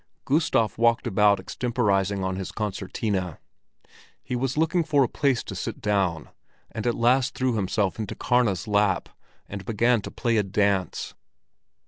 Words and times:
Gustav 0.25 0.79
walked 0.79 1.05
about 1.05 1.37
extemporizing 1.39 2.23
on 2.23 2.35
his 2.35 2.51
concertina. 2.51 3.37
He 4.23 4.35
was 4.35 4.57
looking 4.57 4.83
for 4.83 5.03
a 5.03 5.07
place 5.07 5.43
to 5.43 5.53
sit 5.53 5.79
down, 5.79 6.29
and 6.71 6.87
at 6.87 6.95
last 6.95 7.35
threw 7.35 7.53
himself 7.53 7.99
into 7.99 8.15
Karna's 8.15 8.67
lap, 8.67 9.09
and 9.47 9.63
began 9.63 10.01
to 10.01 10.09
play 10.09 10.37
a 10.37 10.43
dance. 10.43 11.13